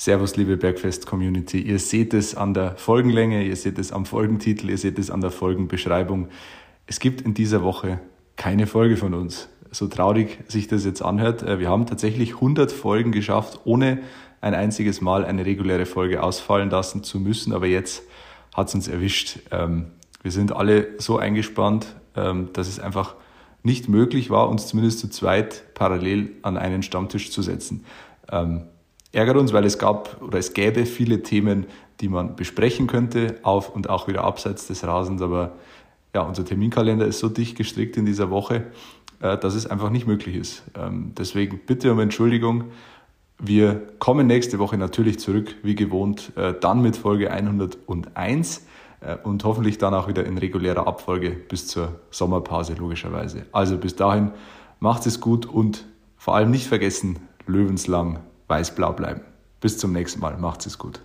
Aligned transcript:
Servus, 0.00 0.34
liebe 0.36 0.56
Bergfest-Community. 0.56 1.60
Ihr 1.60 1.78
seht 1.78 2.14
es 2.14 2.34
an 2.34 2.54
der 2.54 2.74
Folgenlänge, 2.76 3.44
ihr 3.44 3.54
seht 3.54 3.78
es 3.78 3.92
am 3.92 4.06
Folgentitel, 4.06 4.70
ihr 4.70 4.78
seht 4.78 4.98
es 4.98 5.10
an 5.10 5.20
der 5.20 5.30
Folgenbeschreibung. 5.30 6.28
Es 6.86 7.00
gibt 7.00 7.20
in 7.20 7.34
dieser 7.34 7.62
Woche 7.62 8.00
keine 8.36 8.66
Folge 8.66 8.96
von 8.96 9.12
uns. 9.12 9.50
So 9.70 9.88
traurig 9.88 10.38
sich 10.48 10.68
das 10.68 10.86
jetzt 10.86 11.02
anhört. 11.02 11.42
Äh, 11.42 11.58
wir 11.58 11.68
haben 11.68 11.84
tatsächlich 11.84 12.36
100 12.36 12.72
Folgen 12.72 13.12
geschafft, 13.12 13.60
ohne 13.64 13.98
ein 14.40 14.54
einziges 14.54 15.02
Mal 15.02 15.26
eine 15.26 15.44
reguläre 15.44 15.84
Folge 15.84 16.22
ausfallen 16.22 16.70
lassen 16.70 17.04
zu 17.04 17.20
müssen. 17.20 17.52
Aber 17.52 17.66
jetzt 17.66 18.02
hat 18.54 18.68
es 18.68 18.74
uns 18.74 18.88
erwischt. 18.88 19.40
Ähm, 19.50 19.88
wir 20.22 20.30
sind 20.30 20.56
alle 20.56 20.88
so 20.96 21.18
eingespannt, 21.18 21.94
ähm, 22.16 22.48
dass 22.54 22.68
es 22.68 22.80
einfach 22.80 23.16
nicht 23.62 23.90
möglich 23.90 24.30
war, 24.30 24.48
uns 24.48 24.66
zumindest 24.66 24.98
zu 25.00 25.10
zweit 25.10 25.74
parallel 25.74 26.30
an 26.40 26.56
einen 26.56 26.82
Stammtisch 26.82 27.30
zu 27.30 27.42
setzen. 27.42 27.84
Ärgert 29.12 29.36
uns, 29.36 29.52
weil 29.52 29.64
es 29.64 29.78
gab 29.78 30.22
oder 30.22 30.38
es 30.38 30.54
gäbe 30.54 30.86
viele 30.86 31.22
Themen, 31.22 31.66
die 32.00 32.08
man 32.08 32.36
besprechen 32.36 32.86
könnte, 32.86 33.38
auf 33.42 33.74
und 33.74 33.90
auch 33.90 34.06
wieder 34.08 34.24
abseits 34.24 34.68
des 34.68 34.84
Rasens. 34.84 35.20
Aber 35.20 35.52
ja, 36.14 36.22
unser 36.22 36.44
Terminkalender 36.44 37.06
ist 37.06 37.18
so 37.18 37.28
dicht 37.28 37.56
gestrickt 37.56 37.96
in 37.96 38.06
dieser 38.06 38.30
Woche, 38.30 38.66
äh, 39.20 39.36
dass 39.36 39.54
es 39.54 39.66
einfach 39.66 39.90
nicht 39.90 40.06
möglich 40.06 40.36
ist. 40.36 40.62
Ähm, 40.78 41.12
deswegen 41.16 41.60
bitte 41.66 41.92
um 41.92 41.98
Entschuldigung. 41.98 42.64
Wir 43.38 43.86
kommen 43.98 44.26
nächste 44.26 44.58
Woche 44.58 44.76
natürlich 44.76 45.18
zurück, 45.18 45.56
wie 45.62 45.74
gewohnt, 45.74 46.32
äh, 46.36 46.54
dann 46.60 46.82
mit 46.82 46.96
Folge 46.96 47.30
101 47.30 48.66
äh, 49.00 49.16
und 49.24 49.44
hoffentlich 49.44 49.78
dann 49.78 49.94
auch 49.94 50.08
wieder 50.08 50.24
in 50.24 50.38
regulärer 50.38 50.86
Abfolge 50.86 51.30
bis 51.30 51.66
zur 51.66 52.00
Sommerpause, 52.10 52.74
logischerweise. 52.74 53.46
Also 53.50 53.76
bis 53.78 53.96
dahin, 53.96 54.32
macht 54.78 55.06
es 55.06 55.20
gut 55.20 55.46
und 55.46 55.86
vor 56.16 56.34
allem 56.34 56.50
nicht 56.50 56.66
vergessen, 56.66 57.18
löwenslang 57.46 58.20
weiß-blau 58.50 58.92
bleiben. 58.92 59.22
Bis 59.60 59.78
zum 59.78 59.92
nächsten 59.92 60.20
Mal. 60.20 60.36
Macht's 60.36 60.66
es 60.66 60.78
gut. 60.78 61.00